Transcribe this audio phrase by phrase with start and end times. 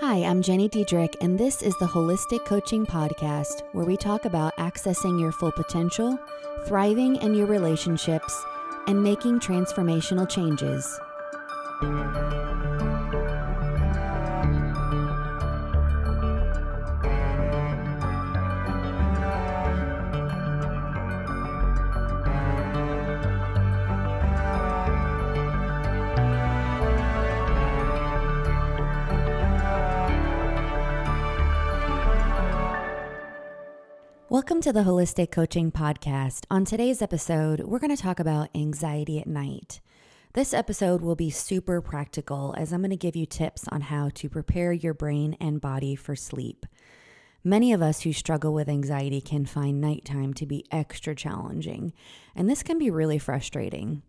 [0.00, 4.56] Hi, I'm Jenny Diedrich, and this is the Holistic Coaching Podcast, where we talk about
[4.56, 6.16] accessing your full potential,
[6.66, 8.40] thriving in your relationships,
[8.86, 11.00] and making transformational changes.
[34.30, 36.44] Welcome to the Holistic Coaching Podcast.
[36.50, 39.80] On today's episode, we're going to talk about anxiety at night.
[40.34, 44.10] This episode will be super practical as I'm going to give you tips on how
[44.10, 46.66] to prepare your brain and body for sleep.
[47.42, 51.94] Many of us who struggle with anxiety can find nighttime to be extra challenging,
[52.36, 54.02] and this can be really frustrating.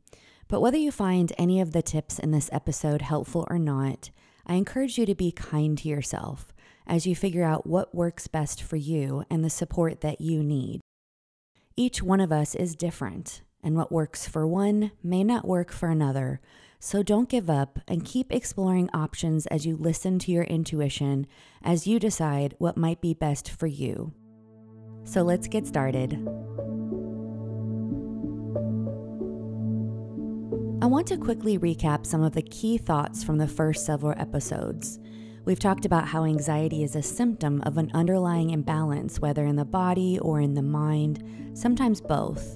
[0.50, 4.10] But whether you find any of the tips in this episode helpful or not,
[4.46, 6.52] I encourage you to be kind to yourself
[6.90, 10.82] as you figure out what works best for you and the support that you need.
[11.78, 15.90] Each one of us is different, and what works for one may not work for
[15.90, 16.42] another.
[16.80, 21.28] So don't give up and keep exploring options as you listen to your intuition
[21.62, 24.14] as you decide what might be best for you.
[25.04, 26.14] So let's get started.
[30.82, 35.00] I want to quickly recap some of the key thoughts from the first several episodes.
[35.50, 39.66] We've talked about how anxiety is a symptom of an underlying imbalance, whether in the
[39.66, 41.24] body or in the mind,
[41.56, 42.56] sometimes both.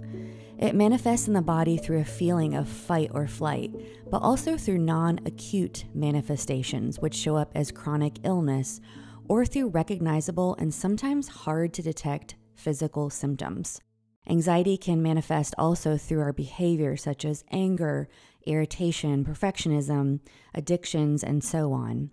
[0.59, 3.72] It manifests in the body through a feeling of fight or flight,
[4.11, 8.80] but also through non acute manifestations, which show up as chronic illness,
[9.28, 13.81] or through recognizable and sometimes hard to detect physical symptoms.
[14.30, 18.07] Anxiety can manifest also through our behavior, such as anger,
[18.45, 20.19] irritation, perfectionism,
[20.53, 22.11] addictions, and so on.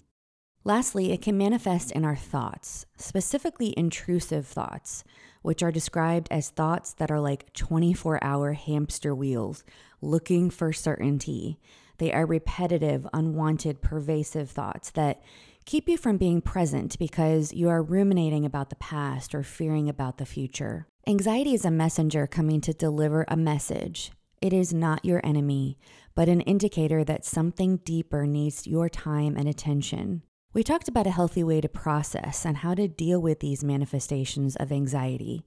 [0.63, 5.05] Lastly, it can manifest in our thoughts, specifically intrusive thoughts,
[5.43, 9.65] which are described as thoughts that are like 24 hour hamster wheels
[10.03, 11.59] looking for certainty.
[11.97, 15.23] They are repetitive, unwanted, pervasive thoughts that
[15.65, 20.19] keep you from being present because you are ruminating about the past or fearing about
[20.19, 20.87] the future.
[21.07, 24.13] Anxiety is a messenger coming to deliver a message.
[24.43, 25.79] It is not your enemy,
[26.15, 30.23] but an indicator that something deeper needs your time and attention.
[30.53, 34.57] We talked about a healthy way to process and how to deal with these manifestations
[34.57, 35.45] of anxiety.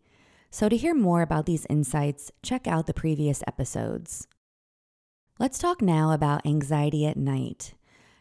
[0.49, 4.29] So, to hear more about these insights, check out the previous episodes.
[5.39, 7.73] Let's talk now about anxiety at night.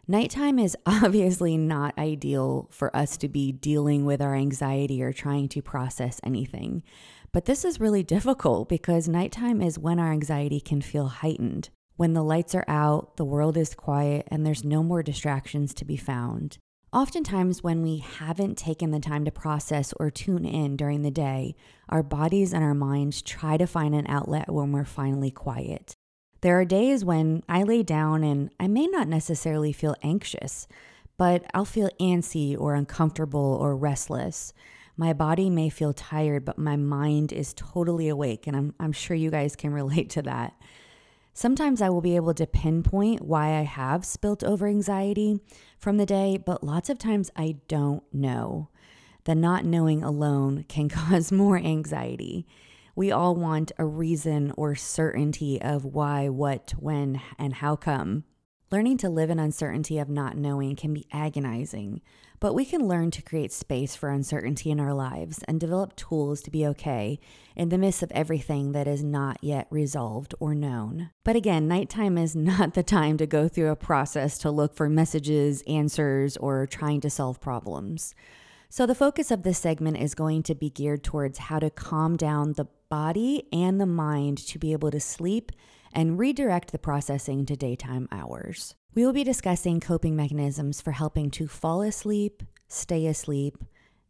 [0.09, 5.49] Nighttime is obviously not ideal for us to be dealing with our anxiety or trying
[5.50, 6.82] to process anything.
[7.31, 11.70] But this is really difficult because nighttime is when our anxiety can feel heightened.
[11.94, 15.84] When the lights are out, the world is quiet, and there's no more distractions to
[15.84, 16.59] be found.
[16.92, 21.54] Oftentimes, when we haven't taken the time to process or tune in during the day,
[21.88, 25.94] our bodies and our minds try to find an outlet when we're finally quiet.
[26.42, 30.69] There are days when I lay down and I may not necessarily feel anxious,
[31.16, 34.52] but I'll feel antsy or uncomfortable or restless.
[34.94, 39.16] My body may feel tired, but my mind is totally awake, and I'm, I'm sure
[39.16, 40.52] you guys can relate to that.
[41.34, 45.41] Sometimes I will be able to pinpoint why I have spilt over anxiety
[45.78, 48.69] from the day, but lots of times I don't know.
[49.25, 52.47] The not knowing alone can cause more anxiety.
[52.94, 58.25] We all want a reason or certainty of why, what, when, and how come.
[58.70, 62.03] Learning to live in uncertainty of not knowing can be agonizing,
[62.42, 66.42] but we can learn to create space for uncertainty in our lives and develop tools
[66.42, 67.20] to be okay
[67.54, 71.10] in the midst of everything that is not yet resolved or known.
[71.22, 74.88] But again, nighttime is not the time to go through a process to look for
[74.88, 78.12] messages, answers, or trying to solve problems.
[78.69, 82.16] So, the focus of this segment is going to be geared towards how to calm
[82.16, 85.52] down the body and the mind to be able to sleep
[85.92, 88.75] and redirect the processing to daytime hours.
[88.94, 93.56] We will be discussing coping mechanisms for helping to fall asleep, stay asleep,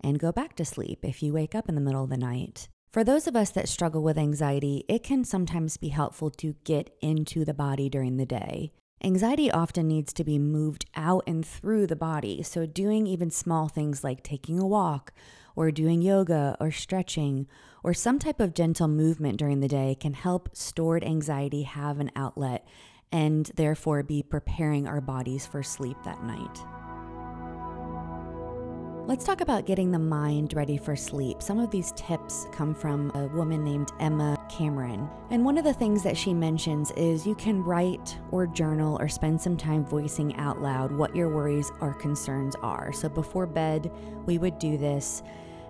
[0.01, 2.69] and go back to sleep if you wake up in the middle of the night.
[2.93, 6.91] For those of us that struggle with anxiety, it can sometimes be helpful to get
[7.01, 8.73] into the body during the day.
[9.05, 13.69] Anxiety often needs to be moved out and through the body, so doing even small
[13.69, 15.13] things like taking a walk
[15.55, 17.47] or doing yoga or stretching
[17.85, 22.11] or some type of gentle movement during the day can help stored anxiety have an
[22.17, 22.67] outlet
[23.13, 26.65] and therefore be preparing our bodies for sleep that night.
[29.05, 31.43] Let's talk about getting the mind ready for sleep.
[31.43, 35.11] Some of these tips come from a woman named Emma Cameron.
[35.31, 39.09] And one of the things that she mentions is you can write or journal or
[39.09, 42.93] spend some time voicing out loud what your worries or concerns are.
[42.93, 43.91] So before bed,
[44.25, 45.25] we would do this.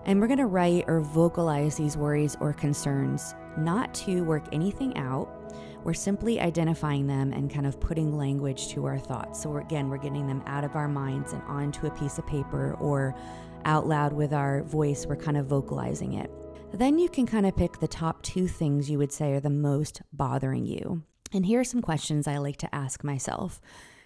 [0.04, 4.94] And we're going to write or vocalize these worries or concerns, not to work anything
[4.98, 5.41] out
[5.84, 9.43] we're simply identifying them and kind of putting language to our thoughts.
[9.43, 12.26] So, we're, again, we're getting them out of our minds and onto a piece of
[12.26, 13.14] paper or
[13.64, 15.06] out loud with our voice.
[15.06, 16.31] We're kind of vocalizing it.
[16.73, 19.50] Then you can kind of pick the top two things you would say are the
[19.50, 21.02] most bothering you.
[21.32, 23.61] And here are some questions I like to ask myself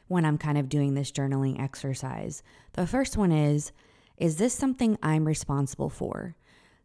[0.08, 2.42] when I'm kind of doing this journaling exercise.
[2.72, 3.72] The first one is
[4.16, 6.36] Is this something I'm responsible for?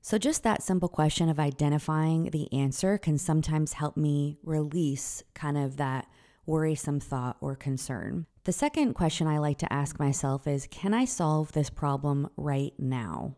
[0.03, 5.57] So, just that simple question of identifying the answer can sometimes help me release kind
[5.57, 6.07] of that
[6.47, 8.25] worrisome thought or concern.
[8.45, 12.73] The second question I like to ask myself is Can I solve this problem right
[12.79, 13.35] now?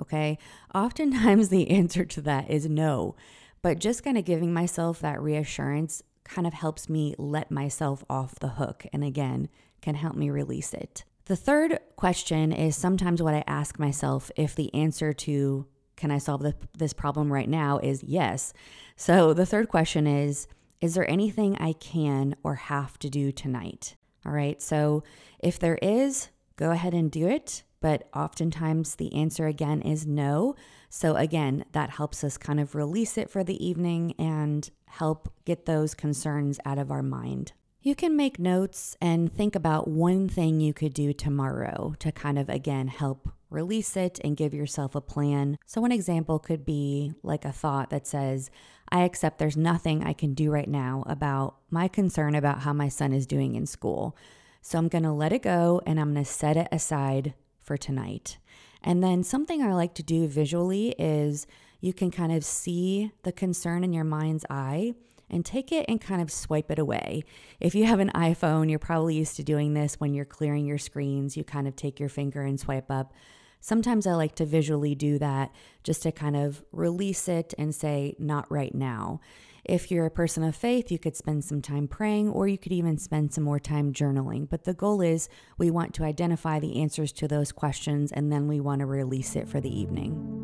[0.00, 0.38] Okay.
[0.74, 3.14] Oftentimes, the answer to that is no,
[3.60, 8.36] but just kind of giving myself that reassurance kind of helps me let myself off
[8.36, 9.50] the hook and again
[9.82, 11.04] can help me release it.
[11.26, 15.66] The third question is sometimes what I ask myself if the answer to
[16.00, 16.42] can I solve
[16.76, 18.54] this problem right now is yes.
[18.96, 20.48] So the third question is
[20.80, 23.96] Is there anything I can or have to do tonight?
[24.24, 24.60] All right.
[24.62, 25.04] So
[25.40, 27.64] if there is, go ahead and do it.
[27.82, 30.54] But oftentimes the answer again is no.
[30.88, 35.66] So again, that helps us kind of release it for the evening and help get
[35.66, 37.52] those concerns out of our mind.
[37.82, 42.38] You can make notes and think about one thing you could do tomorrow to kind
[42.38, 45.58] of again help release it and give yourself a plan.
[45.66, 48.50] So, one example could be like a thought that says,
[48.88, 52.88] I accept there's nothing I can do right now about my concern about how my
[52.88, 54.16] son is doing in school.
[54.62, 57.76] So, I'm going to let it go and I'm going to set it aside for
[57.76, 58.38] tonight.
[58.82, 61.46] And then, something I like to do visually is
[61.80, 64.94] you can kind of see the concern in your mind's eye
[65.30, 67.24] and take it and kind of swipe it away.
[67.60, 70.78] If you have an iPhone, you're probably used to doing this when you're clearing your
[70.78, 71.36] screens.
[71.36, 73.14] You kind of take your finger and swipe up.
[73.60, 75.52] Sometimes I like to visually do that
[75.82, 79.20] just to kind of release it and say, not right now.
[79.64, 82.72] If you're a person of faith, you could spend some time praying or you could
[82.72, 84.48] even spend some more time journaling.
[84.48, 85.28] But the goal is
[85.58, 89.36] we want to identify the answers to those questions and then we want to release
[89.36, 90.40] it for the evening.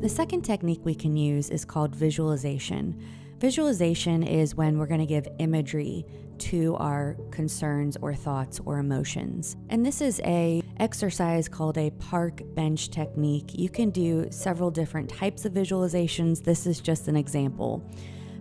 [0.00, 3.02] The second technique we can use is called visualization.
[3.38, 6.06] Visualization is when we're going to give imagery
[6.38, 9.56] to our concerns or thoughts or emotions.
[9.70, 13.50] And this is a exercise called a park bench technique.
[13.54, 16.42] You can do several different types of visualizations.
[16.42, 17.82] This is just an example.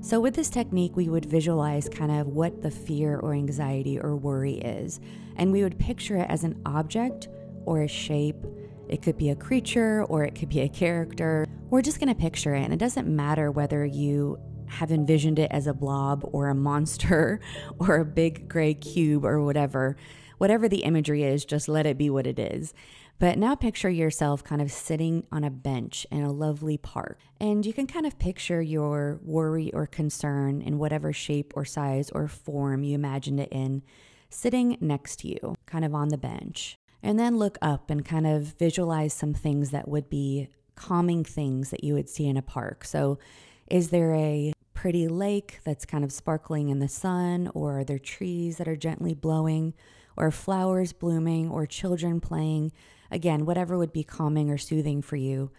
[0.02, 4.16] So, with this technique, we would visualize kind of what the fear or anxiety or
[4.16, 5.00] worry is,
[5.38, 7.30] and we would picture it as an object
[7.66, 8.46] or a shape.
[8.90, 11.48] It could be a creature or it could be a character.
[11.70, 14.38] We're just going to picture it, and it doesn't matter whether you
[14.68, 17.40] have envisioned it as a blob or a monster
[17.80, 19.96] or a big gray cube or whatever.
[20.38, 22.74] Whatever the imagery is, just let it be what it is.
[23.20, 27.20] But now picture yourself kind of sitting on a bench in a lovely park.
[27.40, 32.10] And you can kind of picture your worry or concern in whatever shape or size
[32.10, 33.84] or form you imagined it in,
[34.30, 36.76] sitting next to you, kind of on the bench.
[37.02, 41.70] And then look up and kind of visualize some things that would be calming things
[41.70, 42.84] that you would see in a park.
[42.84, 43.20] So,
[43.68, 48.00] is there a pretty lake that's kind of sparkling in the sun, or are there
[48.00, 49.74] trees that are gently blowing,
[50.18, 52.72] or flowers blooming, or children playing?
[53.10, 55.52] Again, whatever would be calming or soothing for you.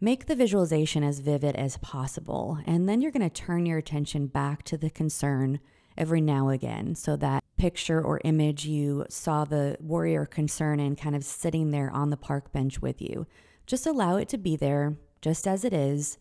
[0.00, 4.28] Make the visualization as vivid as possible, and then you're going to turn your attention
[4.28, 5.58] back to the concern
[5.96, 6.94] every now again.
[6.94, 11.90] So that picture or image you saw the warrior concern in kind of sitting there
[11.90, 13.26] on the park bench with you.
[13.66, 16.16] Just allow it to be there, just as it is.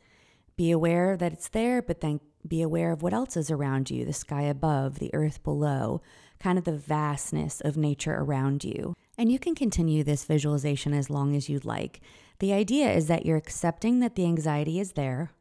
[0.57, 4.05] Be aware that it's there, but then be aware of what else is around you
[4.05, 6.01] the sky above, the earth below,
[6.39, 8.95] kind of the vastness of nature around you.
[9.17, 12.01] And you can continue this visualization as long as you'd like.
[12.39, 15.31] The idea is that you're accepting that the anxiety is there,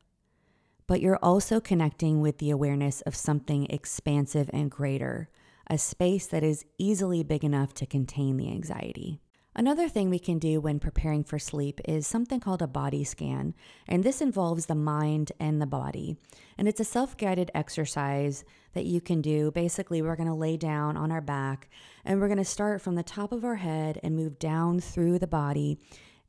[0.87, 5.29] but you're also connecting with the awareness of something expansive and greater,
[5.69, 9.21] a space that is easily big enough to contain the anxiety.
[9.59, 13.55] Another thing we can do when preparing for sleep is something called a body scan,
[13.89, 16.19] and this involves the mind and the body.
[16.59, 18.45] And it's a self guided exercise
[18.75, 19.51] that you can do.
[19.51, 21.71] Basically, we're to lay down on our back
[22.05, 25.27] and we're to start from the top of our head and move down through the
[25.27, 25.79] body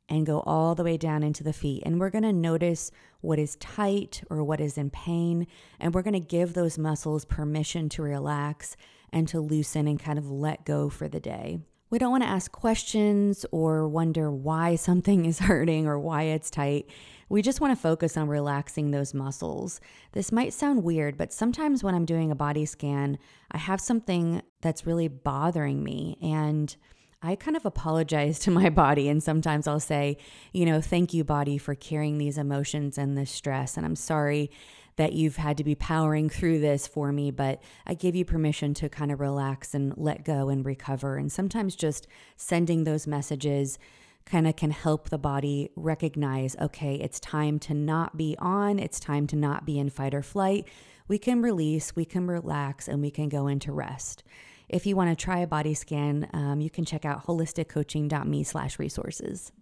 [0.08, 1.82] and go all the way down into the feet.
[1.84, 5.46] And we're to notice what is tight or what is in pain,
[5.78, 8.74] and we're to give those muscles permission to relax
[9.12, 11.58] and to loosen and kind of let go for the day.
[11.90, 16.50] We don't want to ask questions or wonder why something is hurting or why it's
[16.50, 16.88] tight.
[17.30, 19.80] We just want to focus on relaxing those muscles.
[20.12, 23.18] This might sound weird, but sometimes when I'm doing a body scan,
[23.50, 26.16] I have something that's really bothering me.
[26.22, 26.74] And
[27.22, 29.08] I kind of apologize to my body.
[29.08, 30.16] And sometimes I'll say,
[30.52, 33.76] you know, thank you, body, for carrying these emotions and this stress.
[33.76, 34.50] And I'm sorry
[34.98, 38.74] that you've had to be powering through this for me, but I give you permission
[38.74, 41.16] to kind of relax and let go and recover.
[41.16, 43.78] And sometimes just sending those messages
[44.26, 48.98] kind of can help the body recognize okay, it's time to not be on, it's
[48.98, 50.66] time to not be in fight or flight.
[51.06, 54.24] We can release, we can relax, and we can go into rest.
[54.68, 58.80] If you want to try a body scan, um, you can check out holisticcoaching.me slash
[58.80, 59.52] resources.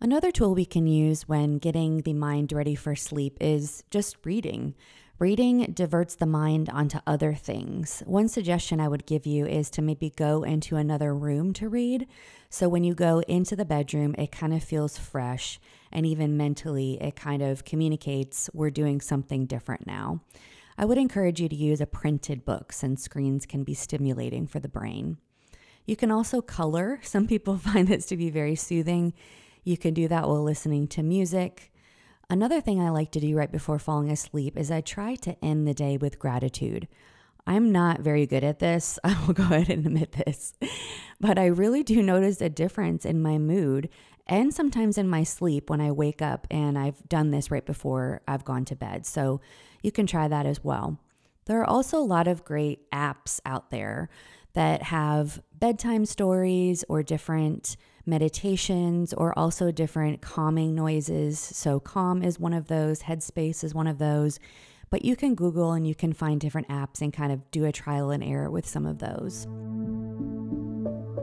[0.00, 4.76] Another tool we can use when getting the mind ready for sleep is just reading.
[5.18, 8.04] Reading diverts the mind onto other things.
[8.06, 12.06] One suggestion I would give you is to maybe go into another room to read.
[12.48, 15.58] So when you go into the bedroom, it kind of feels fresh,
[15.90, 20.20] and even mentally, it kind of communicates we're doing something different now.
[20.78, 24.60] I would encourage you to use a printed book since screens can be stimulating for
[24.60, 25.18] the brain.
[25.86, 27.00] You can also color.
[27.02, 29.12] Some people find this to be very soothing.
[29.68, 31.70] You can do that while listening to music.
[32.30, 35.68] Another thing I like to do right before falling asleep is I try to end
[35.68, 36.88] the day with gratitude.
[37.46, 38.98] I'm not very good at this.
[39.04, 40.54] I will go ahead and admit this.
[41.20, 43.90] But I really do notice a difference in my mood
[44.26, 46.46] and sometimes in my sleep when I wake up.
[46.50, 49.04] And I've done this right before I've gone to bed.
[49.04, 49.42] So
[49.82, 50.98] you can try that as well.
[51.44, 54.08] There are also a lot of great apps out there
[54.54, 57.76] that have bedtime stories or different
[58.08, 61.38] meditations or also different calming noises.
[61.38, 64.40] So, Calm is one of those, Headspace is one of those.
[64.90, 67.72] But you can Google and you can find different apps and kind of do a
[67.72, 69.46] trial and error with some of those.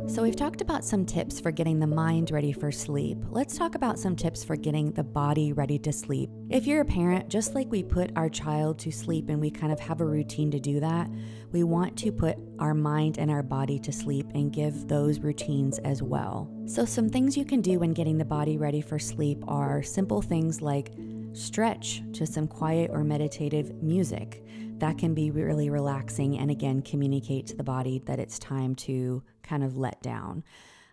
[0.08, 3.18] So, we've talked about some tips for getting the mind ready for sleep.
[3.32, 6.30] Let's talk about some tips for getting the body ready to sleep.
[6.48, 9.74] If you're a parent, just like we put our child to sleep and we kind
[9.74, 11.10] of have a routine to do that,
[11.52, 15.80] we want to put our mind and our body to sleep and give those routines
[15.80, 16.52] as well.
[16.68, 20.22] So, some things you can do when getting the body ready for sleep are simple
[20.22, 20.92] things like
[21.34, 24.46] stretch to some quiet or meditative music.
[24.80, 29.24] That can be really relaxing and again communicate to the body that it's time to
[29.42, 30.44] kind of let down.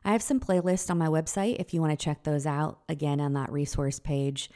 [0.05, 3.21] I have some playlists on my website if you want to check those out again
[3.21, 4.51] on that resource page.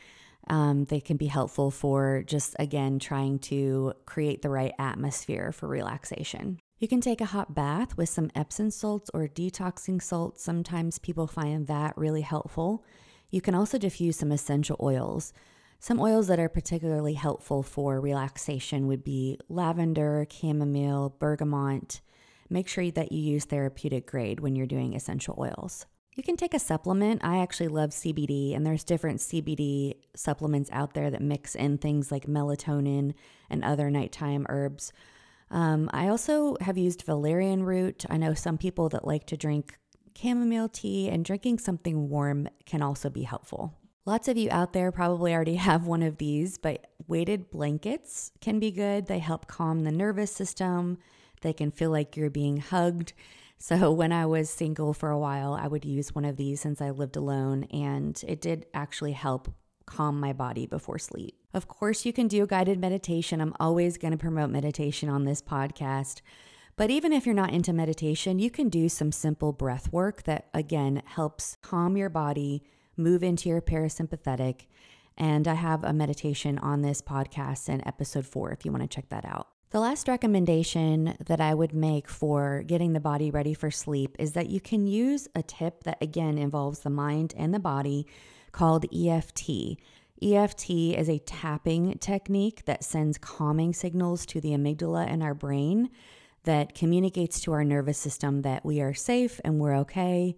[0.49, 5.67] Um, they can be helpful for just again trying to create the right atmosphere for
[5.69, 6.61] relaxation.
[6.79, 10.43] You can take a hot bath with some Epsom salts or detoxing salts.
[10.43, 12.85] Sometimes people find that really helpful.
[13.31, 15.33] You can also diffuse some essential oils.
[15.79, 22.01] Some oils that are particularly helpful for relaxation would be lavender, chamomile, bergamot.
[22.49, 25.87] Make sure that you use therapeutic grade when you're doing essential oils.
[26.17, 27.23] You can take a supplement.
[27.23, 32.11] I actually love CBD, and there's different CBD supplements out there that mix in things
[32.11, 33.13] like melatonin
[33.51, 34.95] and other nighttime herbs.
[35.51, 38.07] Um, I also have used valerian root.
[38.09, 39.79] I know some people that like to drink
[40.17, 43.75] chamomile tea, and drinking something warm can also be helpful.
[44.07, 48.61] Lots of you out there probably already have one of these, but weighted blankets can
[48.61, 49.07] be good.
[49.07, 50.99] They help calm the nervous system,
[51.43, 53.13] they can feel like you're being hugged.
[53.59, 56.81] So, when I was single for a while, I would use one of these since
[56.81, 59.53] I lived alone, and it did actually help
[59.87, 61.37] calm my body before sleep.
[61.53, 63.41] Of course, you can do guided meditation.
[63.41, 66.21] I'm always going to promote meditation on this podcast.
[66.77, 70.49] But even if you're not into meditation, you can do some simple breath work that,
[70.53, 72.63] again, helps calm your body,
[72.97, 74.67] move into your parasympathetic.
[75.17, 78.95] And I have a meditation on this podcast in episode four if you want to
[78.95, 79.49] check that out.
[79.71, 84.33] The last recommendation that I would make for getting the body ready for sleep is
[84.33, 88.07] that you can use a tip that again involves the mind and the body
[88.53, 89.77] called EFT.
[90.23, 95.91] EFT is a tapping technique that sends calming signals to the amygdala in our brain
[96.45, 100.37] that communicates to our nervous system that we are safe and we're okay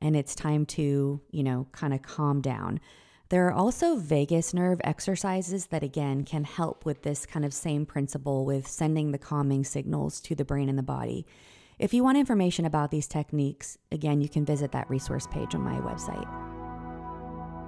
[0.00, 2.80] and it's time to, you know, kind of calm down.
[3.28, 7.84] There are also vagus nerve exercises that, again, can help with this kind of same
[7.84, 11.26] principle with sending the calming signals to the brain and the body.
[11.78, 15.62] If you want information about these techniques, again, you can visit that resource page on
[15.62, 16.28] my website.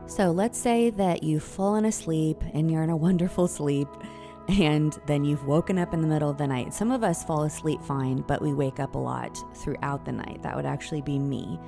[0.08, 3.88] So let's say that you've fallen asleep and you're in a wonderful sleep,
[4.48, 6.72] and then you've woken up in the middle of the night.
[6.72, 10.42] Some of us fall asleep fine, but we wake up a lot throughout the night.
[10.42, 11.60] That would actually be me.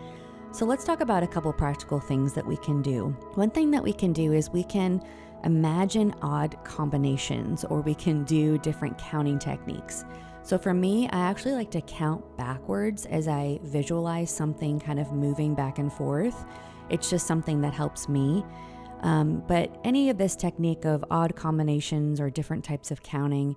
[0.52, 3.16] So let's talk about a couple practical things that we can do.
[3.34, 5.00] One thing that we can do is we can
[5.44, 10.04] imagine odd combinations or we can do different counting techniques.
[10.42, 15.12] So for me, I actually like to count backwards as I visualize something kind of
[15.12, 16.44] moving back and forth.
[16.88, 18.44] It's just something that helps me.
[19.02, 23.54] Um, but any of this technique of odd combinations or different types of counting,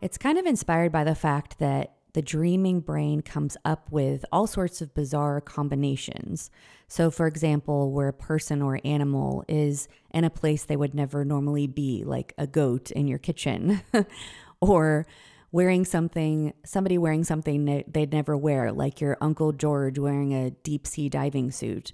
[0.00, 4.46] it's kind of inspired by the fact that the dreaming brain comes up with all
[4.46, 6.50] sorts of bizarre combinations.
[6.86, 11.24] So, for example, where a person or animal is in a place they would never
[11.24, 13.80] normally be, like a goat in your kitchen,
[14.60, 15.06] or
[15.52, 20.86] wearing something, somebody wearing something they'd never wear, like your Uncle George wearing a deep
[20.86, 21.92] sea diving suit,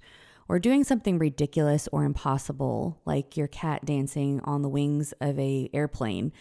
[0.49, 5.71] or doing something ridiculous or impossible, like your cat dancing on the wings of a
[5.73, 6.33] airplane.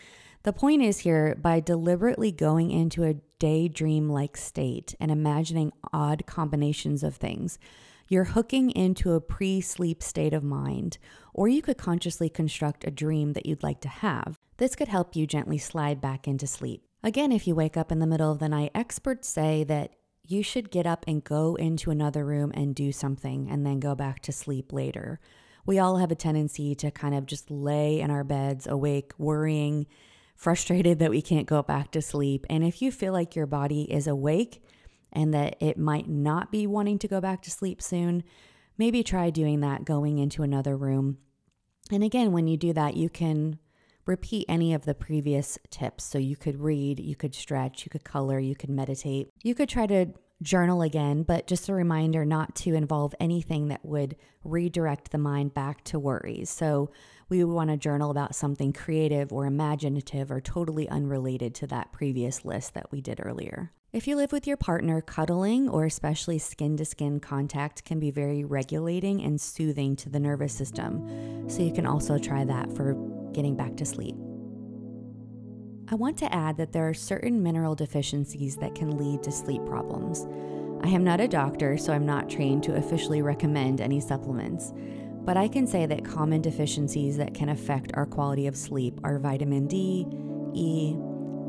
[0.48, 6.26] The point is here by deliberately going into a daydream like state and imagining odd
[6.26, 7.60] combinations of things,
[8.08, 11.00] you're hooking into a pre sleep state of mind,
[11.34, 14.40] or you could consciously construct a dream that you'd like to have.
[14.56, 16.86] This could help you gently slide back into sleep.
[17.04, 20.44] Again, if you wake up in the middle of the night, experts say that you
[20.44, 24.22] should get up and go into another room and do something and then go back
[24.22, 25.20] to sleep later.
[25.66, 29.88] We all have a tendency to kind of just lay in our beds awake, worrying
[30.38, 32.46] frustrated that we can't go back to sleep.
[32.50, 34.64] And if you feel like your body is awake
[35.12, 38.24] and that it might not be wanting to go back to sleep soon,
[38.78, 41.18] maybe try doing that going into another room.
[41.92, 43.58] And again, when you do that, you can
[44.06, 46.04] repeat any of the previous tips.
[46.04, 49.30] So you could read, you could stretch, you could color, you could meditate.
[49.44, 53.84] You could try to journal again, but just a reminder not to involve anything that
[53.84, 56.50] would redirect the mind back to worries.
[56.50, 56.92] So
[57.30, 61.92] we would want to journal about something creative or imaginative or totally unrelated to that
[61.92, 63.72] previous list that we did earlier.
[63.94, 68.12] If you live with your partner, cuddling or especially skin to skin contact can be
[68.12, 71.50] very regulating and soothing to the nervous system.
[71.50, 72.94] So you can also try that for
[73.34, 74.16] getting back to sleep.
[75.90, 79.66] I want to add that there are certain mineral deficiencies that can lead to sleep
[79.66, 80.28] problems.
[80.84, 84.74] I am not a doctor, so I'm not trained to officially recommend any supplements,
[85.24, 89.18] but I can say that common deficiencies that can affect our quality of sleep are
[89.18, 90.06] vitamin D,
[90.54, 90.94] E,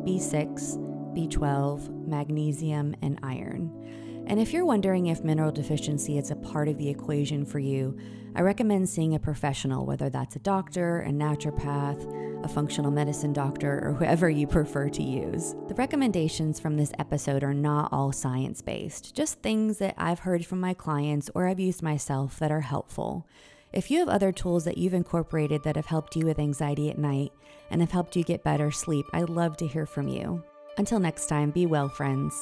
[0.06, 4.24] B6, B12, magnesium, and iron.
[4.28, 7.98] And if you're wondering if mineral deficiency is a part of the equation for you,
[8.36, 13.80] I recommend seeing a professional, whether that's a doctor, a naturopath, a functional medicine doctor,
[13.84, 15.54] or whoever you prefer to use.
[15.68, 20.46] The recommendations from this episode are not all science based, just things that I've heard
[20.46, 23.26] from my clients or I've used myself that are helpful.
[23.72, 26.98] If you have other tools that you've incorporated that have helped you with anxiety at
[26.98, 27.32] night
[27.70, 30.42] and have helped you get better sleep, I'd love to hear from you.
[30.78, 32.34] Until next time, be well, friends.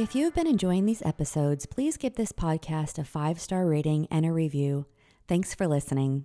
[0.00, 4.24] If you've been enjoying these episodes, please give this podcast a five star rating and
[4.24, 4.86] a review.
[5.28, 6.24] Thanks for listening.